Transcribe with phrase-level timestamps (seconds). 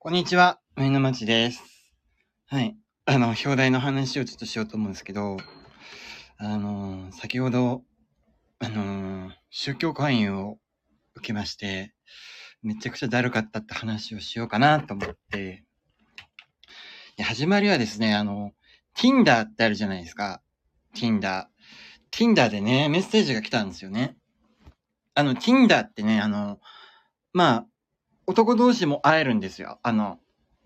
[0.00, 1.60] こんにちは、上野町です。
[2.46, 2.76] はい。
[3.04, 5.38] あの、表題の話をちょっとしようと思うんですけど、
[6.36, 7.82] あの、先ほど、
[8.60, 10.58] あの、宗教勧誘を
[11.16, 11.94] 受けまして、
[12.62, 15.64] めちゃくちゃだるかったって話をしようかなと思って、
[17.20, 18.52] 始まりはですね、あの、
[18.96, 20.40] Tinder ってあるじゃないですか。
[20.94, 21.46] Tinder。
[22.12, 24.16] Tinder でね、メッセージが来たんですよね。
[25.16, 26.60] あの、Tinder ってね、あの、
[27.32, 27.66] まあ、
[28.28, 29.78] 男同士も会えるんですよ。
[29.82, 30.18] あの、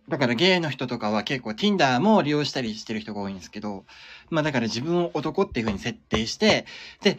[0.09, 3.85] だからゲイの人とかは結構 Tinder も利用したりしてる人が多いんですけど、
[4.31, 6.67] まあだから自分を男っていう風に設定して、
[7.03, 7.19] で、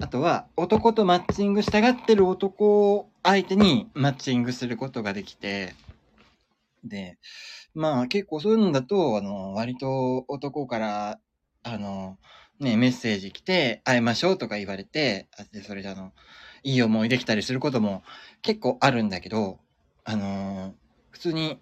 [0.00, 5.76] あとは男とマッチングしたがってる男を相手にマッチングすることができて、
[6.82, 7.18] で、
[7.72, 11.20] まあ結構そういうのだと、あの、割と男から、
[11.62, 12.18] あの、
[12.58, 16.10] ね、メッセージ来て、会いましょうとか言われて、あで、それであの、
[16.64, 18.02] いい思いできたりすることも
[18.42, 19.60] 結構あるんだけど、
[20.04, 20.72] あのー
[21.10, 21.60] 普通に、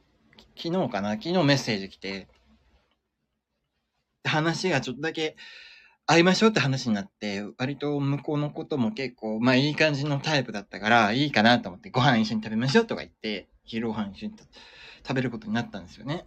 [0.56, 1.10] 昨日かな？
[1.12, 2.26] 昨日メッセージ来て、
[4.24, 5.36] 話がちょっとだけ
[6.06, 14.34] 会いましょうって話になって、割と向こうのことも結構、まあいい感じのタイプだったから、いいかなと思って、ご飯一緒に食べましょうとか言って、昼ご飯一緒に
[15.06, 16.26] 食べることになったんですよね。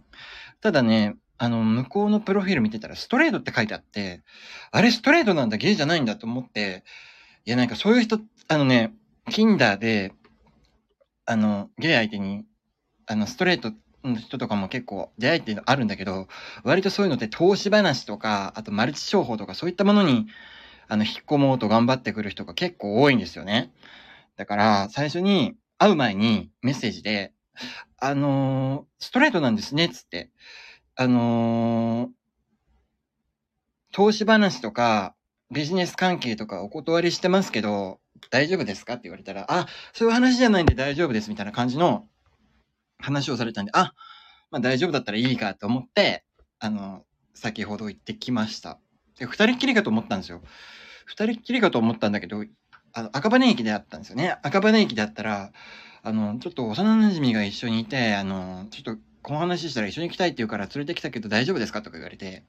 [0.60, 4.22] ただね、あの、向こうのプロフィール見てたら、ストレートって書いてあって、
[4.70, 6.84] あれストレートなんだ、ゲイじゃないんだと思って、
[7.44, 8.94] いやなんかそういう人、あのね、
[9.28, 10.12] Tinder で、
[11.26, 12.44] あの、ゲイ相手に、
[13.06, 13.72] あの、ストレート
[14.04, 16.28] の人とかも結構出会いっていうのあるんだけど、
[16.64, 20.26] 割とそういうのって投資話とか、あとマルチ商法とかそういったものに、
[20.88, 23.72] あの、引っ込もうと頑張ってくる人が結構多いんですよね。
[24.36, 27.32] だから、最初に会う前にメッセージで、
[27.98, 30.30] あのーストレートなんですね、つって。
[30.94, 32.10] あのー
[33.92, 35.14] 投資話とか、
[35.50, 37.98] ビジネス関係とかお断りしてますけど、
[38.30, 38.94] 大丈夫ですか？
[38.94, 42.06] って言われたら、あ、そういう話じゃないんで大丈夫ですみたいな感じの
[42.98, 43.94] 話をされたんで、あ、
[44.50, 46.24] まあ大丈夫だったらいいかと思って、
[46.58, 48.78] あの、先ほど行ってきました。
[49.18, 50.42] で、二人っきりかと思ったんですよ。
[51.04, 52.44] 二人っきりかと思ったんだけど、
[52.92, 54.38] あの、赤羽駅であったんですよね。
[54.42, 55.52] 赤羽駅であったら、
[56.02, 62.44] あの、ちょっと幼馴染が一緒にいて、あの、ちょっとこの話したら一緒に行きたいって言うから連れてきたけど大丈夫ですかとか言われて、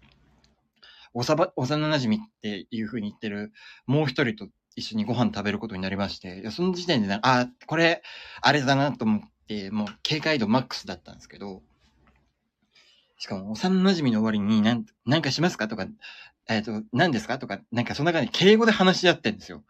[1.13, 3.51] おさば、幼馴染っていう風に言ってる
[3.87, 8.03] もう一人と一緒にご飯食べることになりまして、いやその時点でね、あ、これ、
[8.41, 11.63] あれだなと思って、もう警戒度マックスだったんですけど、
[13.17, 15.87] しかも幼馴染の終わりになん、なんかしますかとか、
[16.47, 19.63] えっ、と、何ですかとか、なんかそんな感じで敬語で話し合ってんですよ。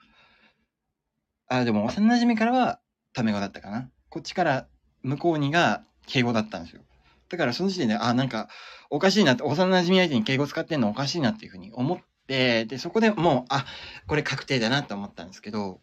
[1.48, 2.82] あ、でも幼馴染からは
[3.14, 3.90] タメ語だったかな。
[4.10, 4.68] こっちから
[5.04, 6.82] 向こうにが敬語だったんですよ。
[7.30, 8.50] だからその時点で、あ、なんか
[8.90, 11.98] おかしいなって、幼馴染相手に敬語使ってんのおかしいなっていうふうに思っ、
[12.28, 13.66] で、そこでもう、あ、
[14.06, 15.80] これ確定だなと思ったんですけど、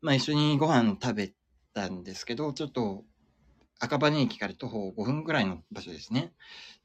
[0.00, 1.32] まあ一緒にご飯食べ
[1.72, 3.04] たんですけど、ちょっと
[3.80, 6.32] 赤羽駅から徒歩5分ぐらいの場所ですね。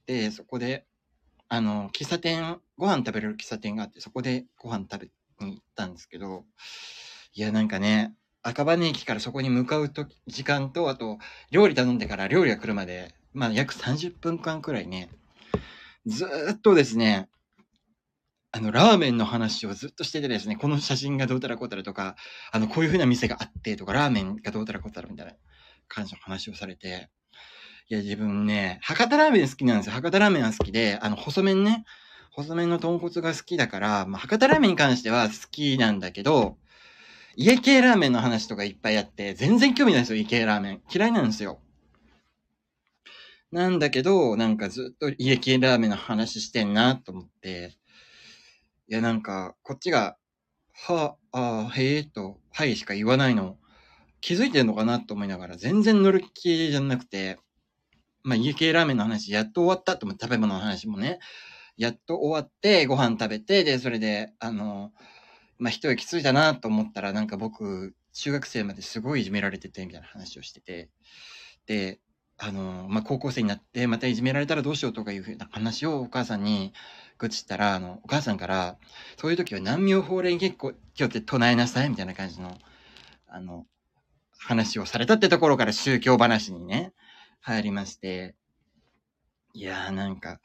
[0.06, 0.86] で、そこで、
[1.48, 6.46] あの、喫茶店、ご飯食べれる喫茶店があって、そこでご飯食べに行ったんですけど、
[7.34, 11.20] いや、なんかね、赤羽駅からそこに向かうと時間と、あと、
[11.52, 15.10] 料理頼んでから料理が来るまで、まあ約30分間くらいね、
[16.06, 17.30] ずっとですね、
[18.52, 22.16] あの、ラーメンの話をずっとしててですね、この写真がどうたらこうたらとか、
[22.52, 25.34] あの、こういう風な店があってとか、ラーメンがどうたらこうたらみたいな
[25.88, 27.10] 感じの話をされて、
[27.90, 29.94] いや、自分ね、博多ラーメン好きなんですよ。
[29.94, 31.86] 博多ラーメンは好きで、あの、細麺ね、
[32.32, 36.58] 細麺の豚骨が好きだから、まあ、博多ラーメンに関しては好きなんだけど、
[37.36, 40.82] 家系ラーメンの話とかいっぱいあって、全然興味ないですよ、家系ラーメン。
[40.92, 41.62] 嫌いなんですよ。
[43.52, 47.79] なんだけど、なんかずっと家系ラーメンの話してんなと思って、
[48.90, 50.18] いや、なんか、こっちが、
[50.74, 53.60] は、あ、へえと、はいしか言わないの、
[54.20, 57.38] 気づいてんのかなと思いながら、全然乗る気じゃなくて、
[58.24, 61.20] まあ、家系ラーメンの話、やっと終わったと思って、食べ物の話もね、
[61.78, 64.92] やっと終わって、ご飯食べて、で、それで、あの、
[65.60, 70.90] まあ、一息ついたなと思ったら、なんか僕、中学生まですごいいじめられてて、みたいな話をしてて、
[71.68, 72.00] で、
[72.42, 76.74] あの、まあ、高校生になって、またいじめられたらどうしようとかいうふうな話をお母さんに
[77.18, 78.78] 愚痴ったら、あの、お母さんから、
[79.18, 82.58] そういう時は難病法令結構、今日って唱えなさい、みたいな感じの、
[83.28, 83.66] あの、
[84.38, 86.94] 話をされたってところから宗教話にね、
[87.42, 88.36] 入りまして、
[89.54, 90.40] いやーなんか、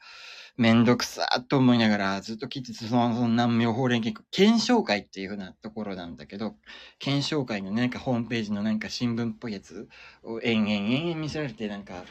[0.57, 6.55] めんどくさーと思いながらずっと聞いてて、その、その南無法蓮結構、検証会っていう風なところなんだけど、
[6.97, 9.87] 検証会のなんかホームページのなんか新聞っぽいやつ
[10.23, 12.03] を延々延々見せられて、なんか、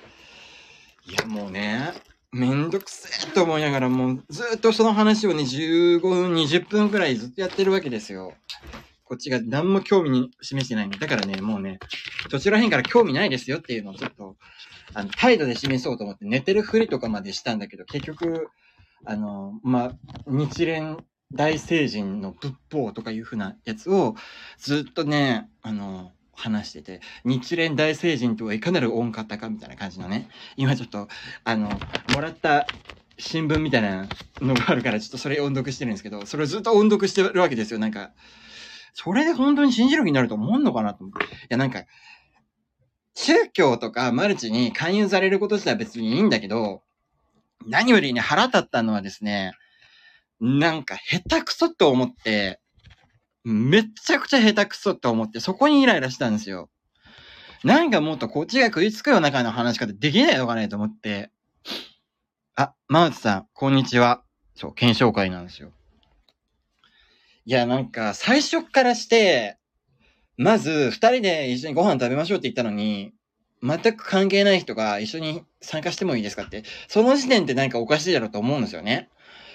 [1.06, 1.92] いやもうね、
[2.32, 8.34] めんどくせえと思いながら、もうずっとその話をね、15分、20分くらいずっとやってるわけですよ。
[9.04, 10.98] こっちが何も興味に示してないの。
[10.98, 11.78] だからね、もうね、
[12.30, 14.36] どちら辺から興味ないですよっていうのをちょっと、
[14.92, 18.50] あの、態度で示そうと思って寝てるふりとかまでしたんだけど、結局、
[19.04, 19.94] あの、まあ、
[20.26, 21.02] 日蓮
[21.32, 24.14] 大聖人の仏法とかいうふうなやつを
[24.58, 31.08] ずっとね、あの、話してて、日蓮大聖人とはいかなる恩方かみたいな感じのね、今ちょっと、
[31.44, 32.72] あの、もらった
[33.18, 34.08] 新聞みたいな
[34.40, 37.78] のがあるから、ちょっとそれ音読してるんですけど、それをずっと音読してるわけですよ。
[37.78, 38.12] なんか、
[38.92, 41.24] それで本当に信じる気になると思うのかなと思って。
[41.24, 41.84] いや、なんか、
[43.14, 46.82] 宗教とかマルチに勧誘されること自体は別にいいんだけど、
[47.66, 49.52] 何よりね、腹立ったのはですね、
[50.40, 52.60] なんか下手くそと思って、
[53.44, 56.70] めっちゃくちゃ下手くそって思って、そこにイライラしたんですよ。
[57.62, 61.30] なんかもっとこっちが食いつくような感じの話し方できないのかねと思って。
[62.56, 64.22] あ、マウツさん、こんにちは。
[64.54, 65.72] そう、検証会なんですよ。
[67.46, 69.58] いや、なんか、最初からして、
[70.36, 73.12] まず、二人で一緒にご飯食べましょうって言ったのに、
[73.62, 79.08] 全く関係ない人が一緒に参加してもいいですかって、その時点って何かおかしいだろうと思うんですよね。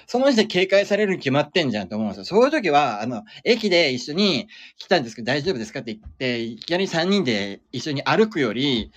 [0.07, 2.23] その時点警戒されるに決まってんじゃんと思うんですよ。
[2.23, 4.47] そういう時は、あの、駅で一緒に
[4.77, 8.91] 来たんですけど大丈夫ですかって言って、いきなり3人で一緒に歩くより、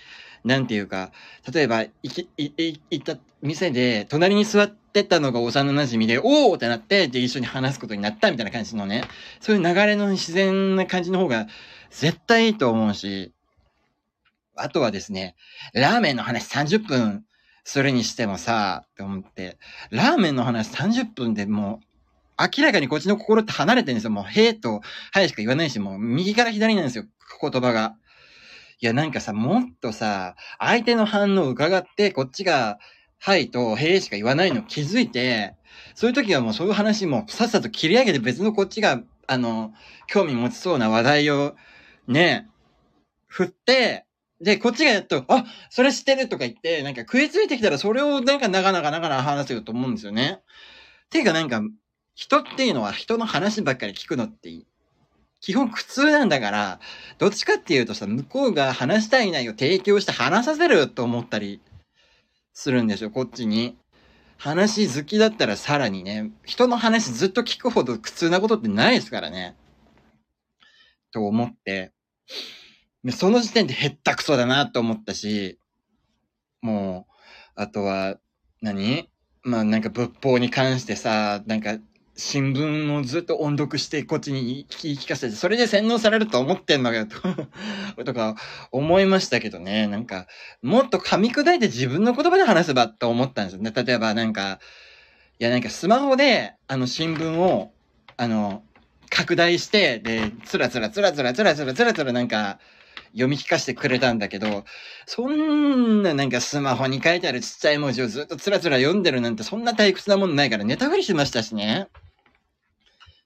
[0.45, 1.13] なんていうか、
[1.53, 9.05] 例えば、いき、行った店で、隣に座ってたのが幼馴染で、おーってなって、で、一緒に話すことになったみたいな感じのね、
[9.41, 11.47] そういう流れの自然な感じの方が、
[11.91, 13.33] 絶対いいと思うし、
[14.57, 15.37] あとはですね、
[15.75, 17.25] ラーメンの話30分
[17.65, 19.59] それにしてもさ、って思って、
[19.91, 21.87] ラーメンの話30分でもう、
[22.57, 24.11] 明らかにこっちの心って離れてるんですよ。
[24.11, 24.81] もう、へーと、
[25.13, 27.05] はいしか言わないし、もう、右から左なんですよ。
[27.41, 27.95] 言葉が。
[28.83, 32.81] いや、なんかさ、もっとさ、相手の反応を伺って、こっちが、
[33.21, 35.55] はいと、へーしか言わないの気づいて、
[35.95, 39.73] そういう時はもうそういう話もさっさと切り上げて別のこっちが、あの、
[40.09, 41.55] 興味持ちそうな話題を、
[42.09, 42.49] ね、
[43.29, 44.05] 振って、
[44.41, 50.41] で、こっちがやっと、あ、それ知ってるとか言って、なんか食いついてきたらそれをなんかなかなかなかなか話せよと思うんですよね。
[51.09, 51.63] ていうかなんか、
[52.17, 54.51] 人っていうのは人の話ばっかり聞くのって
[55.43, 56.81] 基本苦痛なんだから、
[57.19, 61.61] どっちかっていうとさ、向こうが話したい内容を提供して話させると思ったり
[62.55, 63.77] するんですよ、こっちに。
[64.39, 69.57] 話好きだったらさらにね、人の話ずっと聞くほど苦痛なことってないですからね。
[71.11, 71.93] と思って。
[73.11, 75.59] その時点でへったくそだなと思ったし、
[76.61, 77.13] もう、
[77.57, 78.17] あとは
[78.61, 79.11] 何、
[79.43, 81.79] まあなんか仏法に関してさ、なんか
[82.15, 87.17] 新聞をずっと音読してこっちに聞き聞かせて、それで洗脳されると思ってんのかよと
[88.05, 88.37] とか
[88.71, 89.87] 思いましたけどね。
[89.87, 90.27] なんか、
[90.61, 93.73] もっと噛み砕いて自分の言葉で話せばと思ったんですよね。
[93.75, 94.61] 例えばなんか、
[95.39, 97.73] いやなんかスマホであの新聞を、
[98.19, 98.63] あの、
[99.09, 102.59] 拡大して、で、つらつらつらつらつらつらつらつらなんか、
[103.13, 104.65] 読み聞かせてくれたんだけど、
[105.07, 111.89] そんななんかスマホに書いてあるちっちゃい文字をずっとつらつら読んでるなんてそんな退屈なもんないからネタ振りしましたしね。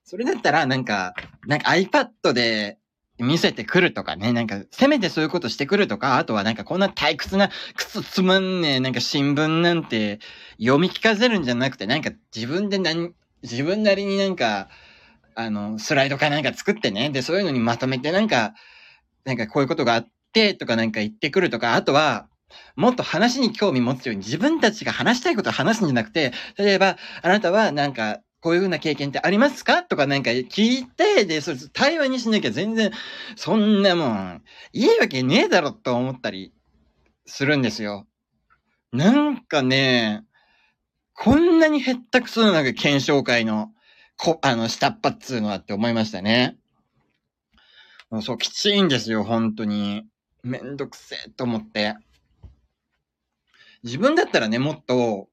[0.08, 1.14] それだったらなんか、
[1.48, 2.78] なんか iPad で
[3.18, 10.20] 見せてくるとかね、なんか、せめてそういうことしてくるとか、あとはなんかこんな退屈な、くつつまんねえ、なんか新聞なんて
[10.60, 14.68] 読み聞かせるんじゃなくて、なんか自分で何、自分なりになんか、
[15.34, 18.54] あの、スライドかなんか作ってね、で、そういうのにまとめてなんか、
[19.24, 22.28] なんかこういうことがあってとかなんか言ってくるとか、あとは、
[22.76, 29.82] もっと話に興味持つように自分たちが話したいことを話すんじゃなくて、例えば、あなたはなんか、こういうふうな経験ってありますか？
[29.82, 32.92] とかなんか聞いて、で、それ対話にしなきゃ全然、
[33.34, 36.52] そんなもん、いいわけねえだろと思ったり
[37.26, 38.06] するんですよ。
[38.92, 40.24] なんかね、
[41.14, 43.72] こんなに減ったくそななんか検証会の、
[44.16, 46.56] こ、あの、下っ端っつうのはって思いましたね。
[48.22, 50.04] そう、きちいんですよ、本当に。
[50.42, 51.96] めんどくせえと思って。
[53.82, 55.28] 自分だったらね、もっと、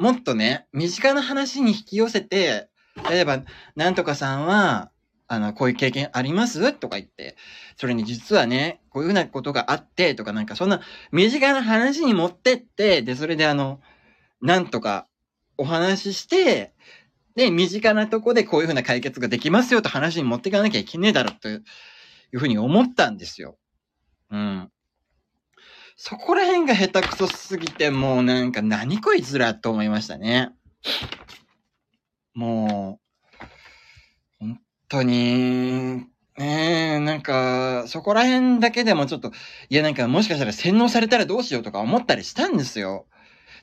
[0.00, 2.70] もっとね、身近な話に引き寄せて、
[3.10, 3.42] 例えば、
[3.76, 4.90] なんとかさんは、
[5.28, 6.72] あの、こういう経験あります？
[6.72, 7.36] とか言って、
[7.76, 10.80] それに実はね、こういうふうなことがあって、とかなんかそんな
[11.12, 13.82] 身近な話に持ってって、で、それであの、
[14.40, 15.06] なんとか
[15.58, 16.72] お話しして、
[17.36, 21.62] で、身近なとこでこういうふうな解決ができますよと話に持っていかなきゃいけねえだろという
[22.38, 23.58] ふうに思ったんですよ。
[24.30, 24.70] うん。
[26.02, 30.50] そこら辺が下手くそすぎて、もうなんか何こいつらと思いましたね。
[32.34, 32.98] も
[33.38, 33.46] う、
[34.38, 35.96] 本当に、
[36.38, 39.30] ねえ、なんか、そこら辺だけでもちょっと、
[39.68, 43.06] いやなんかもしかしたら洗脳されたらどうしようとか思ったりしたんですよ。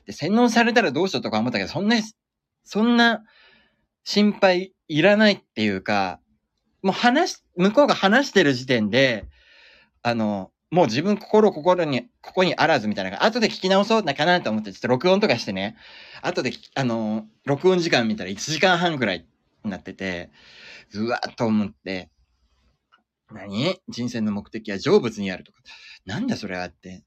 [0.06, 1.96] で、洗脳されたらどうしようとか思ったけど、そんな、
[2.62, 3.24] そんな、
[4.04, 6.20] 心配いらないっていうか、
[6.84, 9.26] もう話向こうが話してる時点で、
[10.04, 15.76] あの、もう自分心心に、ここにあらずみたいな、後で聞き直そうなかなと思って、ちょっと録音とかしてね、
[16.22, 19.26] 後で、あの、録音時間見たら1時間半くらい
[19.64, 20.30] になってて、
[20.94, 22.10] うわーっと思って、
[23.30, 23.76] 何？
[23.88, 25.58] 人生の目的は成仏にあるとか。
[26.06, 27.04] なんだそれはって。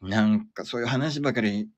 [0.00, 1.68] なんかそういう話ばかり。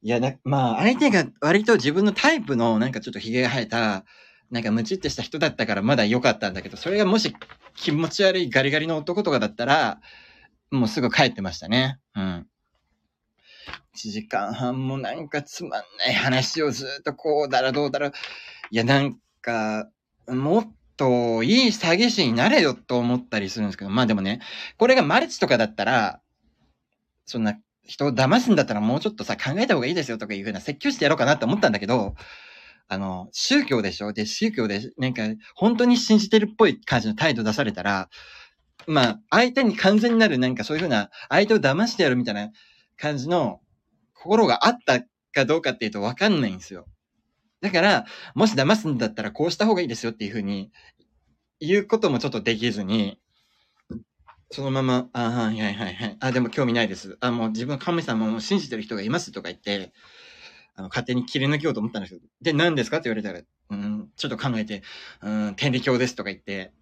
[0.00, 4.04] いや、まあ、相手が割と自分のタイプのなんかちょっと髭が生えた、
[4.50, 7.34] なんかムチってした人だったからまだ良かったんだけど、それがもし
[7.74, 10.00] 気持ち悪いガリガリの男とかだったら、
[10.70, 11.98] もうすぐ帰ってましたね。
[12.14, 12.46] うん。
[13.96, 18.08] 1時間半もなんかつまんない話をずっとこうだらどうだら。
[18.08, 18.12] い
[18.70, 19.88] や、なんか、
[20.28, 24.40] もっといい詐欺師になれよと思ったりするんですけど、まあでもね、
[24.76, 26.20] これがマルチとかだったら、
[27.26, 32.14] そんな人を騙すんだったらもうちょっとさ、考えた方がいいですよとかいうふうな説教してやろうかなって思ったんだけど、
[32.88, 34.12] あの、宗教でしょ？
[34.12, 35.22] で、宗教で、なんか、
[35.54, 38.08] 本当に信じてるっぽい感じの態度出されたら、
[38.86, 42.50] まあ、相手に完全になる、なんかそういうふうな、相手を騙してやるみたいな
[42.96, 43.60] 感じの
[44.14, 45.00] 心があった
[45.32, 46.86] かどうかっていうとわかんないんですよ。
[47.60, 50.70] だから、もし騙すんだったらこうした方がいいですよっていうふうに
[51.60, 53.18] 言うこともちょっとできずに、
[54.50, 56.16] そのまま、あはいはいはいはい。
[56.20, 57.18] あ、でも興味ないです。
[57.20, 59.92] あ、もう自分神様を信じてる人がいますとか言って、
[60.78, 64.82] あの、勝手に切り抜けようと思ったんですけど、で、何ですかって言われたら、うん、ちょっと考えて、
[65.20, 66.72] うん、天理教ですとか言って、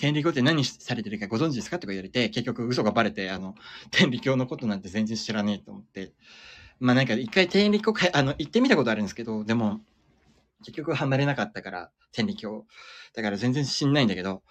[0.00, 3.54] 天理教って何されてるかご存知ですかとか言われて、結局嘘がバレて、あの、
[3.92, 6.12] 天理教のことなんて全然知らねえと思って、
[6.80, 9.80] まあなんか一回天理教か、あの、行ってみたことあるんですけど、でも、
[10.64, 12.66] 結局ハマれなかったから、天理教。
[13.14, 14.42] だから全然知んないんだけど、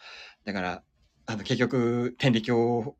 [0.45, 0.83] だから、
[1.25, 2.95] あの、結局、天理教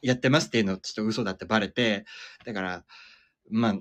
[0.00, 2.04] やってますっていうのちょっと嘘だってバレて、
[2.44, 2.84] だから、
[3.50, 3.74] まあ、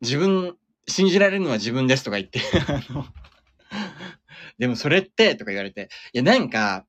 [0.00, 0.56] 自分、
[0.88, 3.06] 信じられるのは自分ですとか言ってあの、
[4.58, 6.86] でもそれって、とか言われて、いや、なんか、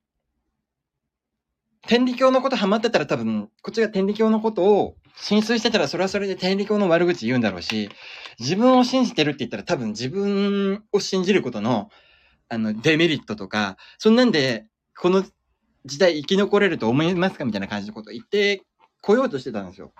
[1.86, 7.90] 天理教のことハマってたら多分、こっちが天理教のことを浸水してたらそれはそれで天理教の悪口言うんだろうし、
[8.38, 11.90] 自分を信じてるって言ったら多分自分を信じることの、
[12.48, 14.66] あの、デメリットとか、そんなんで、
[14.96, 15.24] この
[15.84, 18.62] 時代生き残れると思いますかみたいな感じのことを言って
[19.00, 19.92] こようとしてたんですよ。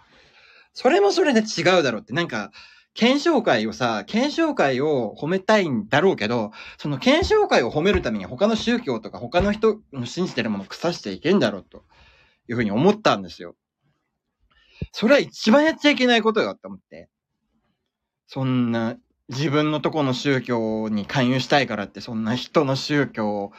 [0.74, 2.52] それもそれで違うだろうって、なんか、
[2.94, 11.84] 検証会をさ、検証会を褒めたいんだろうけど、その検証会を褒めるために他の宗教とか他の人の信じてるものを腐していけんだろうと
[12.48, 13.56] いうふうに思ったんですよ。
[14.92, 17.08] それは一番やっちゃいけないことよって思って。
[18.26, 18.96] そんな
[19.28, 23.52] 自分のとこの宗教に勧誘したいからってそんな人の宗教を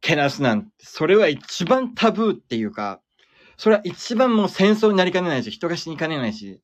[0.00, 3.00] けなすなんて、それは一番タブーっていうか、
[3.56, 6.60] それは一番もう戦争になりかねないし、人が死にかねないし、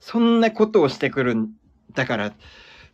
[0.00, 1.50] そんなことをしてくるん
[1.94, 2.32] だから、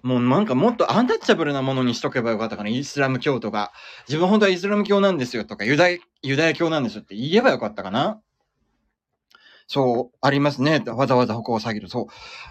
[0.03, 2.71] もうなんかもっとアンタッチャブルなものにしとけばよかったかな。
[2.71, 3.73] イスラム教とか。
[4.09, 8.21] 自分本当はイスラム教なんですよとか、ユダヤ、ユダヤ教なんですよって言えばよかったかな。
[9.67, 10.83] そう、ありますね。
[10.87, 11.89] わざわざ他を下げる。
[11.89, 12.09] そ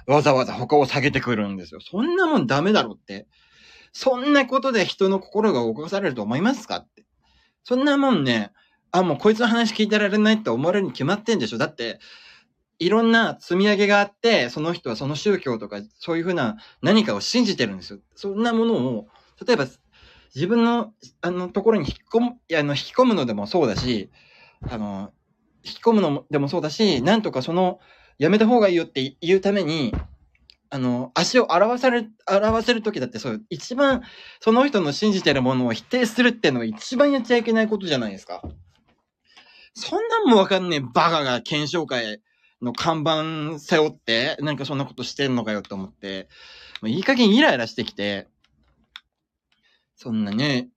[0.08, 0.12] う。
[0.12, 1.82] わざわざ他を下げてくるんですよ。
[1.82, 3.27] そんなもんダメだろって。
[3.91, 7.06] そんなことで人の心が動かされると思いますかって。
[7.63, 8.51] そんなもんね、
[8.91, 11.58] あ、もうこいつの話聞いてられないって思われるに決まってんでしょ。
[11.58, 12.00] だって、
[12.79, 18.00] いろんな積み上げがあって、その人はその宗教とか、そういうふうな何かを信じてるんですよ。
[18.15, 19.07] そんなものを、
[19.45, 19.67] 例えば、
[20.33, 24.09] 自分の、あの、ところに引き込む、あの、引き込むのでもそうだし、
[24.69, 25.12] あの、
[25.63, 27.79] 引き込むのでもそうだし、なんとかその、
[28.17, 29.93] やめた方がいいよって言うために、
[30.69, 34.03] あの、足を表され、表せるときだってそう、一番、
[34.39, 38.41] その人の信じてるものを否定するっていうのが一番やっちゃいけないことじゃないですか。
[39.74, 42.21] そんなんもわかんねえバカが検証会
[42.62, 46.28] の看板背負って、なんかそんなことしてんのかよと思って、
[46.82, 48.28] もういい加減イライラしてきて、
[49.96, 50.70] そんなね、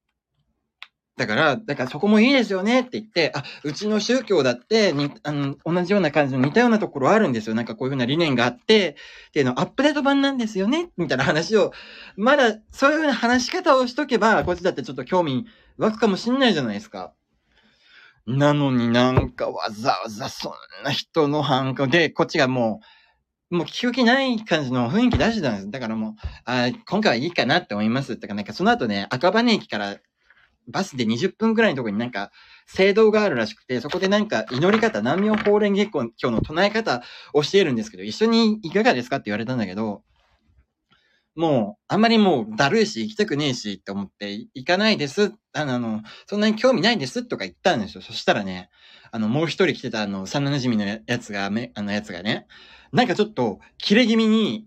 [1.17, 7.55] だから、だからそこもいいですよねって言って、あ、うちの宗教だってに、あの、同じような感じの似たようなところあるんですよ。
[7.55, 8.97] なんかこういうふうな理念があって、
[9.29, 11.73] っていうのアップデート版なんですよねみたいな話を、
[12.17, 15.47] まだそういうふうな話し方をしとけば、こっちだってちょっと興味
[15.77, 17.12] 湧くかもしんないじゃないですか。
[18.26, 20.52] なのになんかわざわざそん
[20.85, 22.81] な人の反感で、こっちがも
[23.50, 25.71] う、もう聞く気ない感じの雰囲気出してたんです。
[25.71, 26.14] だからもう、
[26.45, 28.14] あ今回はいいかなって思います。
[28.14, 29.99] ってか、なんかその後ね、赤羽駅から
[30.69, 32.31] バスで20分くらいのところになんか、
[32.67, 37.02] 聖堂があるらしくて、そこでなんか祈り方、南明法蓮月光今日の唱え方
[37.35, 40.02] をしているんですけど、一緒にいかがですかって言われたんだけど、
[41.37, 45.33] もう、あんまりもう、だるいし、行きたくねえし、と思って、行かないです。
[45.55, 48.03] あの、あの、そんなに興味ないですとか言ったんですよ。
[48.03, 48.69] そしたらね、
[49.12, 52.47] あの、もう一人来てた、あの、幼馴染のやつが、め、あのやつがね、
[52.93, 54.67] なんかちょっと、切れ気味に、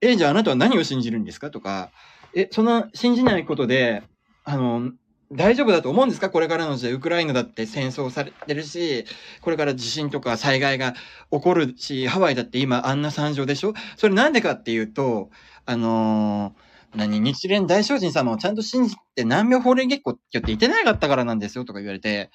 [0.00, 1.50] え、じゃああなたは何を信じるんですか？
[1.50, 1.92] とか、
[2.34, 4.02] え、そんな、信じないことで、
[4.44, 4.92] あの、
[5.30, 6.30] 大丈夫だと思うんですか？
[6.30, 9.04] これからの時代、ウクライナだって戦争されてるし、
[9.42, 10.94] これから地震とか災害が
[11.30, 13.74] 起こるし、ハワイだって今あんな惨状でしょ？
[13.96, 15.28] それなんでかっていうと、
[15.66, 22.30] あのー、何、日蓮大聖人様をちゃんと信じて何秒法令月光って言ってなかったからなんですよとか言われて、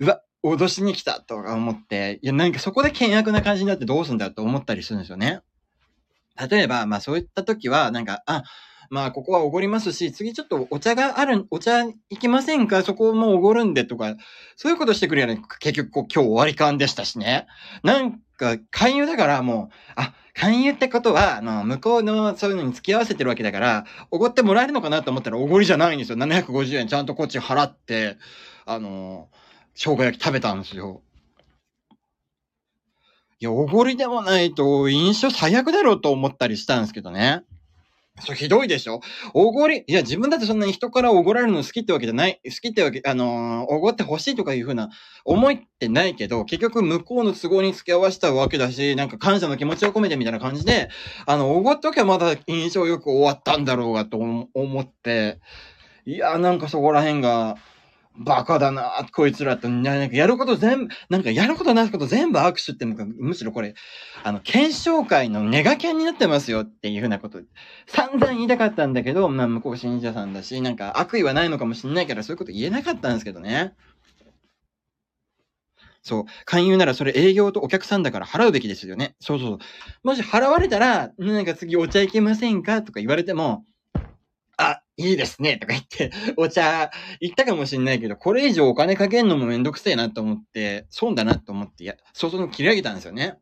[0.00, 5.42] うわ、脅しに来たとか思って、いや、なんかそこで険悪な感じになってどうすんだと思ったりするんですよね。
[6.50, 8.42] 例えば、まあそういった時は、なんか、あ、
[8.90, 12.82] まあここはおごりますし、次ちょっとお茶がある、お茶行きませんか？
[12.82, 14.16] そこもおごるんでとか、
[14.56, 15.40] そういうことしてくるよね。
[15.60, 17.46] 結局こう今日終わり感でしたしね。
[17.82, 26.18] なんか、勧誘だからもう、あ、勧誘ってことは、あの、向こうのそういうのに付き合わせてるわけだから、おごってもらえるのかなと思ったらおごりじゃないんですよ。
[26.18, 28.18] 750円ちゃんとこっち払って、
[28.66, 29.28] あの、
[29.74, 31.02] 生姜焼き食べたんですよ。
[33.38, 37.42] いや、おごりでもないと印象最悪だろうと思ったりしたんですけどね。
[38.20, 39.00] それひどいでしょ。
[39.34, 44.88] おごり、いや、自分だってそんなに人からおごられるの好きってわけじゃない、好きってわけ、あのー、おごってほしいとかいうふうな
[45.24, 50.88] 思いってないけど、結局向こうの都合に付き合わせたわけだし、なんか感謝の気持ちを込めてみたいな感じで、
[51.26, 55.38] あの、おごっときゃまだ印象よく終わったんだろうがと思って、
[56.06, 57.56] いや、なんかそこら辺が、
[58.18, 63.74] バカだな、こいつらって、なんかやること全部、なんかやることなすこと全部握手って、むしろこれ、
[64.24, 67.40] あの、検証会のネガキャンになってますよっていうふうなこと、
[67.86, 73.74] 散々言いたかったんだけど、まあ、向こう信者さんだし、なんか悪意はないのかもしんないからそういうこと言えなかったんですけどね。
[76.06, 76.24] そう。
[76.44, 79.16] 勧誘ならそれ営業とお客さんだから払うべきですよね。
[79.18, 79.58] そうそう。
[80.04, 83.64] もし払われたら、なんか次お茶行けませんかとか言われても、
[84.98, 93.38] いいですね、とか言って、お茶行ったかもしんないけど、これ以上お金かけんのもめんどくせえなと思って、損だなと思って、いや、早々に切り上げたんですよね。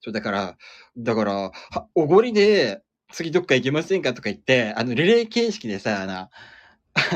[0.00, 0.56] そう、だから、
[0.98, 1.50] だから、
[1.94, 4.14] おごりで、次どっか行けませんか？
[4.14, 6.30] とか言って、あの、リレー形式でさ、あの、あ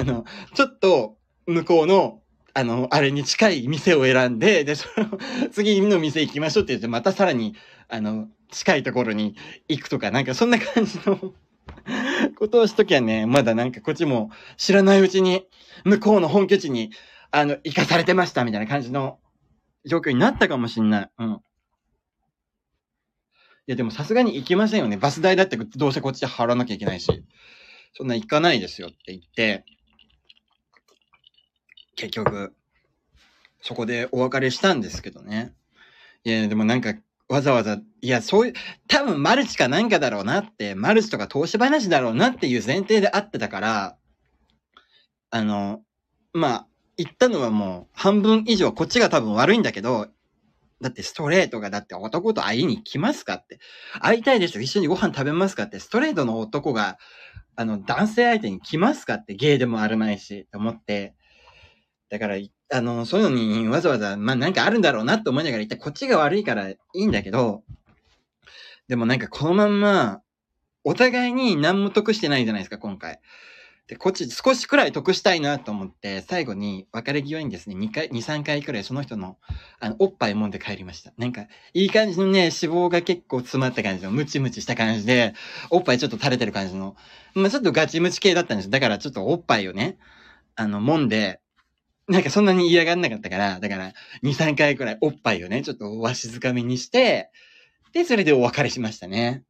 [0.05, 0.25] の、
[0.55, 2.23] ちょっと、向こうの、
[2.55, 5.19] あの、あれに近い店を選んで、で、その、
[5.53, 7.55] 次の店行きましょうって言って、またさらに、
[7.89, 9.37] あの、近いところに
[9.69, 11.35] 行くとか、なんかそんな感じの
[12.39, 15.47] ことをしときゃね、まだなんかこっちも知らないうちに、
[15.85, 16.91] 向こうの本拠地に、
[17.31, 19.19] あの、行かされてましたみたいな感じの
[19.85, 21.11] 状況になったかもしんない。
[21.19, 21.33] うん。
[21.33, 21.39] い
[23.67, 24.97] や、でもさすがに行きませんよね。
[24.97, 27.25] バス代だってどうせこっちで払わなきゃいけないし。
[27.97, 29.65] そんな行かないですよって言って、
[31.95, 32.55] 結局、
[33.63, 35.55] そこでお別れしたんですけどね。
[36.23, 36.93] いや、でもなんか
[37.29, 38.53] わざわざ、いや、そういう、
[38.89, 43.97] 多分マルチかなんかだろうなって、マルチとか投資話だろうなっていう前提であってたから、
[45.31, 45.83] あの、
[46.33, 50.09] まあ、言ったのはもう半分以上こっちが多分悪いんだけど、
[50.81, 53.59] だってストレートがだって男と会いに来ますかって。
[54.01, 55.81] 会いたいでしょ一緒にご飯食べますかって。
[55.81, 56.99] ストレートの男が、
[57.57, 59.35] あの、男性相手に来ますかって。
[59.35, 61.15] ゲイでもあるまいし、と思って。
[62.11, 62.37] だから、
[62.71, 67.63] あの、そういうのにわざわざ、まあなんかあるんだろうなって思いながら言ったこっちが悪いからいいんだけど、
[68.89, 70.23] でもなんかこのまんま、
[70.85, 73.21] お互いに何も得してないじゃないですか、今回。
[73.89, 79.37] で、こっち少しくらい得したいなと思って、最後に別れ際にですね、2回、2、3回くらいその人の、
[79.79, 81.13] あの、おっぱい揉んで帰りました。
[81.19, 85.35] なんか、いい感じのね、脂肪が結構詰まった感じの、ムチムチした感じで、
[85.71, 86.97] おっぱいちょっと垂れてる感じの、
[87.35, 89.99] まあちょっとガチムチ系だったんですよだからちょっとおっぱいをね、
[90.57, 91.41] あの、揉んで、
[92.09, 93.93] なんかそんなに嫌がんなかったから、だから、
[94.23, 97.31] 2、3回くらいおっぱいをね、ちょっとわしづかみにして、
[97.93, 99.43] で、それでお別れしましたね。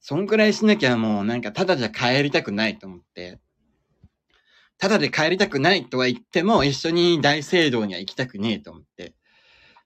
[0.00, 3.40] そんくらいしなきゃもうなんかただじゃ帰りたくないと思って。
[4.78, 9.14] ただで帰りたくないとは言っても、一緒に大聖堂には行きたくねえと思って。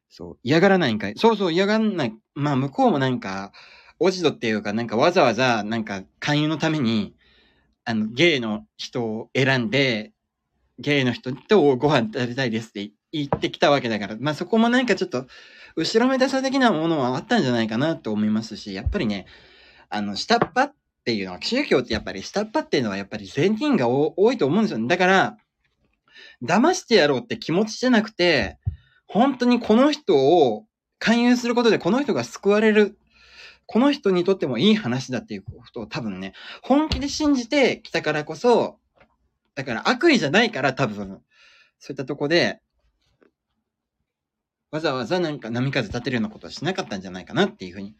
[0.08, 1.14] そう、嫌がらないんかい。
[1.16, 2.12] そうそう、嫌がんない。
[2.34, 3.52] まあ、向こうもなんか、
[4.00, 7.14] おじどっていうか、なんかわざわざ、なんか、勧誘のために、
[7.90, 10.12] あの、ゲイの人を選んで、
[10.78, 15.26] ゲイの人とご飯食べたいですって言ってきたわけだから、まあそこもなんかちょっと、
[15.76, 19.26] 後ろめたさ的なものはあったんじゃないかなと思いますし、やっぱりね、
[19.88, 20.72] あの、下っ端っ
[21.04, 24.86] ていうのは、宗教ってやっぱり下っ端っていうのはやっぱり善人が多いと思うんですよね。
[24.86, 25.36] だから、
[26.42, 28.58] 騙してやろうって気持ちじゃなくて、
[29.06, 30.66] 本当にこの人を
[31.00, 32.99] 勧誘することでこの人が救われる
[33.72, 38.80] この人にとってもいい話だっていうことを多分ね、本気で信じてきたからこそ、
[39.54, 41.22] だから悪意じゃないから多分、
[41.78, 42.60] そういったとこで、
[44.72, 47.94] わざわざなんか波風立てるようなことはしなかったんじゃないかなっていうふうに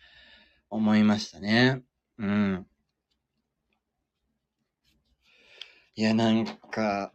[0.71, 1.83] 思いましたね。
[2.19, 2.67] うん。
[5.95, 7.13] いや、なんか、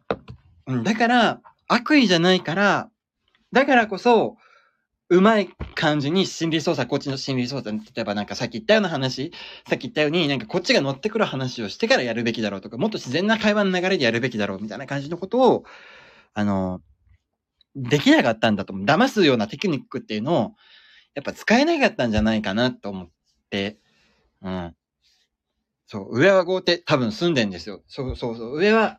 [0.66, 2.90] うん、だから、悪意じゃないから、
[3.52, 4.38] だからこそ、
[5.08, 9.32] うまい感じに心理操作、こっちの心理操作、例えばなんかさっき言ったような話、
[9.68, 15.64] さっき言ったように、なんかこっちが乗ってくる話をしてからやるべきだろうとか、もっと自然な会話の流れでやるべきだろうみたいな感じのことを、
[16.34, 16.80] あの、
[17.76, 18.84] できなかったんだと思う。
[18.86, 20.52] 騙すようなテクニックっていうのを、
[21.14, 23.08] やっぱ使えなかったんじゃないかなと思っ
[23.50, 23.78] て、
[24.42, 24.74] うん。
[25.86, 27.82] そう、上は豪邸多分住んでんですよ。
[27.86, 28.58] そうそうそう。
[28.58, 28.98] 上は、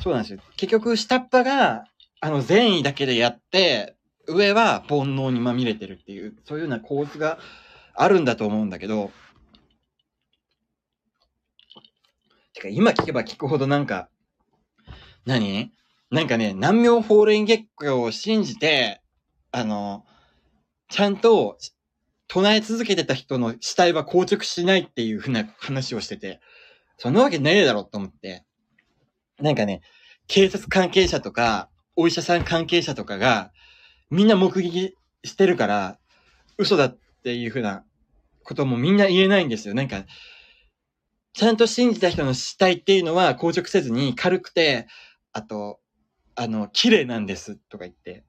[0.00, 0.40] そうなんですよ。
[0.56, 1.84] 結局、下っ端が、
[2.20, 3.97] あの、善意だけでやって、
[4.28, 7.38] 上は煩悩にまみれてるっていう、そういうような構図が
[7.94, 9.10] あるんだと思うんだけど、
[12.54, 14.08] てか今聞けば聞くほどなんか、
[15.24, 15.72] 何？
[16.10, 19.02] なんかね、南妙法蓮月光を信じて、
[19.50, 20.04] あの、
[20.88, 21.58] ちゃんと
[22.28, 26.40] 唱え続けてた人の死体は硬直しないっていうふうな話をしてて、
[26.96, 28.44] そんなわけねえだろと思って。
[29.38, 29.82] なんかね、
[30.26, 33.52] 警察関係者とか、お医者さん関係者とかが、
[34.10, 34.94] みんな目撃
[35.24, 35.98] してるから、
[36.56, 37.84] 嘘だっていうふうな
[38.42, 39.74] こともみんな言えないんですよ。
[39.74, 40.04] なんか、
[41.34, 44.88] ちゃんと信じた人の死体っていうのは硬直せずに軽くて、
[45.32, 45.78] あと、
[46.34, 48.24] あの、綺麗なんですとか言って、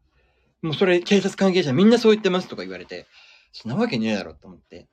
[0.62, 3.08] もうそれ警察関係者みんなそう言ってますとか言われて、
[3.54, 4.88] そんなわけねえだろと思って。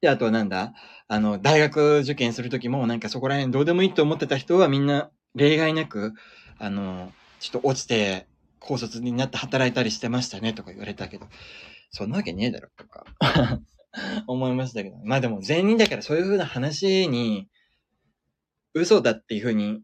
[0.00, 0.74] で、あとはなんだ
[1.08, 6.12] あの、大学受験するときもなんかそこら辺どうでもいいと思ってた人はみんな例外なく、
[6.58, 8.26] あの、ちょっと落ちて
[8.66, 11.26] 高卒になって働いたりしてましたねとか言われたけど、
[11.90, 13.06] そんなわけねえだろとか
[14.26, 14.96] 思いましたけど。
[15.04, 17.48] まあでも全員だからそういう風な話に
[18.74, 19.80] 嘘だっていう風に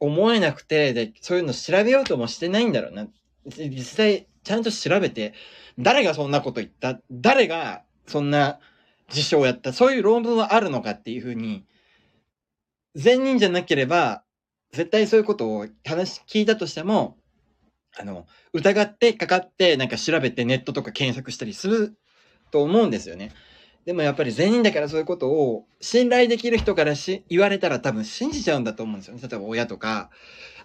[0.00, 3.08] 思えなくて、で、そういうの調べようともしてないんだろうな。
[3.46, 5.34] 実際、ちゃんと調べて、
[5.78, 7.00] 誰がそんなこと言った？
[7.10, 8.58] 誰がそんな
[9.08, 9.72] 事象をやった？
[9.72, 11.64] そういう論文はあるのかっていうふうに、
[12.94, 14.24] 善人じゃなければ、
[14.72, 17.17] 絶対そういうことを話聞いたとしても、
[17.98, 21.98] あの、疑ってかかって、なんか調べてネットとか検索したりする
[22.50, 23.32] と思うんですよね。
[23.84, 29.22] でもやっぱり善人だからそういうことを信頼できる人からし言われたら多分信じちゃうんだと思うんですよね。
[29.22, 30.10] 例えば親とか、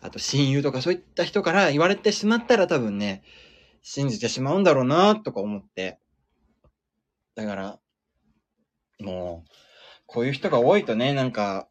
[0.02, 3.24] あと親友とかそういった人から言われてしまったら多分ね、
[3.82, 6.00] 信じてしまうんだろうなとか思って。
[7.36, 7.80] だから、
[9.00, 9.50] もう、
[10.06, 11.68] こういう人が多いとね、なんか、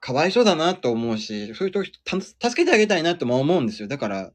[0.00, 3.86] かわいそうだなと思うし、そういう人、助けてあげたいなとも思うんですよ。
[3.86, 4.32] だから、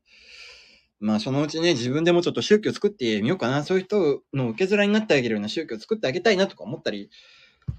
[0.99, 3.63] まあそのうちね、自分でもちょっと宗教作ってみようかな。
[3.63, 7.10] そういう人の受け皿になってあげるような宗教作ってあげたいなとか思ったり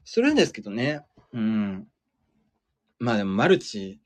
[0.04, 1.00] するんですけどね。
[1.32, 1.88] うん。
[3.00, 4.00] まあでもマルチ、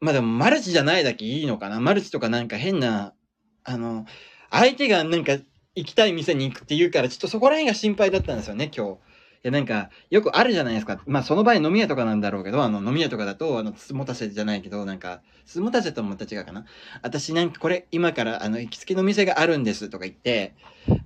[0.00, 1.80] まあでもマルチじゃないだけいいのかな。
[1.80, 3.14] マルチとかなんか変な、
[3.64, 4.04] あの、
[4.50, 5.38] 相手がなんか
[5.74, 9.07] 行きたい店に行くって言うから、ちょっとそこら辺が心配だったんですよね、今日。
[9.42, 11.00] や、なんか、よくあるじゃないですか。
[11.06, 16.64] まあ、その場合飲み屋とかなんだろうけど、あの、飲み屋とかだと、あの、つもたせじゃないけど、なんか、つもたせともまた違うかな。
[17.02, 20.54] 私なんかこれ、今から、あの、行きつけの店があるんですとか言って、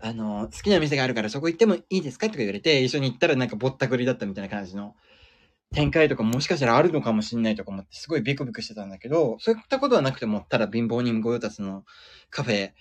[0.00, 4.94] あの、好きな店があるからそこ行ってもいいですかとか言われて、一緒に行ったらなんかぼったくりだったみたいな感じの
[5.74, 11.84] 展開とかもしかしたらあるのかもしんないとか思って、すごいビクビクしてたんだけど、そういったことはなくても、ただ貧乏人御用達の
[12.30, 12.72] カフェ、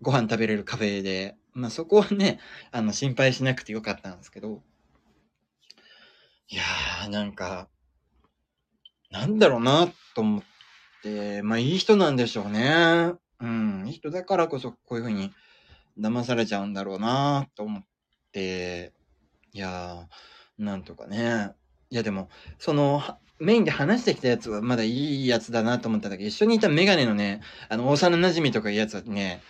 [0.00, 2.40] ご飯食べれるカフェで、まあそこはね、
[2.72, 4.62] あの、心配しなくてよかったんですけど、
[6.50, 7.68] いやー、なんか、
[9.10, 10.42] なんだろうな、と思っ
[11.02, 13.12] て、まあいい人なんでしょうね。
[13.40, 15.30] うん、いい人だからこそこういうふうに
[15.98, 17.84] 騙されちゃうんだろうな、と思っ
[18.32, 18.94] て、
[19.52, 21.50] いやー、なんとかね。
[21.90, 23.02] いやでも、その、
[23.38, 29.42] メインで話してきたやつはまだいいやつだなと思ったんだけど、一緒にいたメガネのね、あの、幼馴染とかいうやつはね、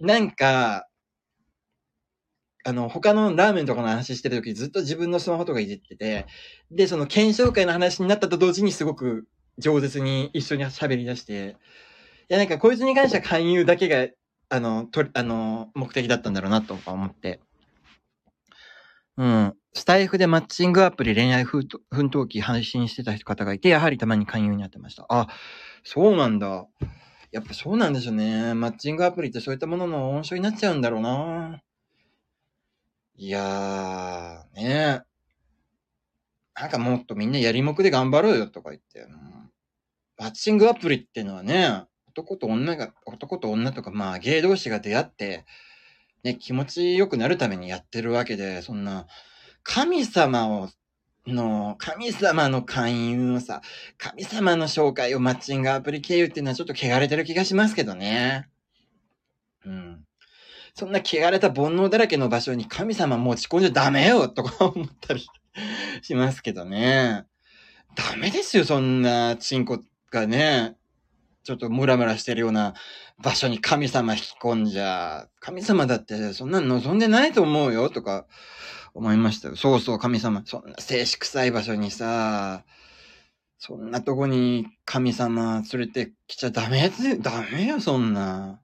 [0.00, 0.86] なんか、
[2.64, 6.26] あの、他のラーメンとかの話してる時ずっと自分のスマホとかいじってて、
[6.70, 9.26] で、その検証会の話になったと同時にすごく
[9.60, 11.56] 饒舌に一緒に喋り出して、
[12.28, 14.08] いや、なんかこいつに関しては勧誘だけが、
[14.50, 17.40] あの、と、あの、目的だったんだろうなとか思って。
[19.16, 19.54] うん。
[19.72, 25.06] スタイフでマッチングアプリ恋愛奮闘記配信してた方がいて、やはりたまに勧誘になってました。
[25.08, 25.28] あ、
[25.84, 26.66] そうなんだ。
[27.30, 28.54] やっぱそうなんでしょうね。
[28.54, 31.62] マッチングアプリってそういったものの温床になっちゃうんだろうな。
[33.22, 35.02] いやー、ね
[36.58, 39.06] なんかもっとみんなやりもくで頑張ろうよとか言って、
[40.16, 45.44] マッチングアプリってのはね、男と女が、男と女とか、まあ、芸同士が出会って、
[46.24, 49.06] ね、気持ちよくなるためにやってるわけで、そんな、
[49.64, 50.70] 神様を、
[51.26, 53.60] の、神様の勧誘をさ、
[53.98, 58.48] 神様の紹介をマッチングアプリ経由っていうのはちょっと汚れてる気がしますけどね。
[59.66, 60.06] うん。
[60.80, 65.26] そんな汚れた煩悩だらけの場所に神様持ち込んじゃダメよとか思ったり
[66.00, 67.26] しますけどね。
[67.94, 69.78] ダメですよ、そんなチンコ
[70.10, 70.78] がね、
[71.44, 72.72] ちょっとムラムラしてるような
[73.18, 78.24] 場所に神様引き込んじゃ、神様だってそんなの望んでないと思うよとか
[78.94, 79.56] 思いましたよ。
[79.56, 80.40] そうそう、神様。
[80.46, 82.64] そんな静止臭い場所にさ、
[83.58, 86.90] そんなとこに神様連れてきちゃダメ、
[87.20, 88.60] ダメよ、そんな。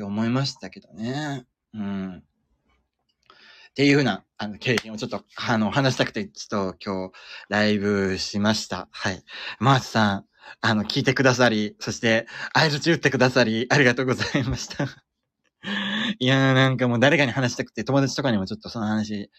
[0.00, 1.44] って思いましたけどね。
[1.74, 2.16] うん。
[2.16, 7.12] っていうふうな、あの、経験をちょっと、あの、話したくて、ちょっと今日、
[7.50, 8.88] ライブしました。
[8.90, 9.22] はい。
[9.58, 10.24] マーチさん、
[10.62, 14.84] あの、聞いてくださり、そして、合図打ってくださり、ありがとうございました。
[16.18, 19.30] いやーなんかもう誰かに話したくて、友達とかにもちょっとその話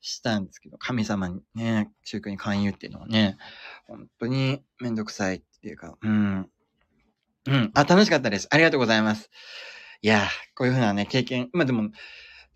[0.00, 3.38] したんですけど、神様にね、宗教に勧誘っていうのはね、
[3.86, 6.50] 本当にめんどくさいっていうか、うん。
[7.46, 7.70] うん。
[7.74, 8.48] あ、楽しかったです。
[8.50, 9.30] ありがとうございます。
[10.02, 11.90] いや、こういうふうなね、経験、まあでも、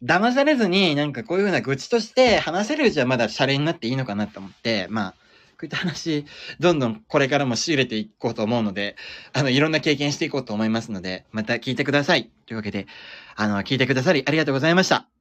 [0.02, 5.16] 騙されずに、なんかこういうふうな愚痴として話せるうちはまだシャレになっていいのかなと思って、まあ、こ
[5.62, 6.24] ういった話、
[6.58, 8.96] どんどんこれからも仕入れていこうと思うので、
[9.34, 12.30] あの、いろんな経験していこうと思いますので、また聞いてください。
[12.46, 12.86] というわけで、
[13.36, 15.13] あの、聞いてくださりありがとうございました。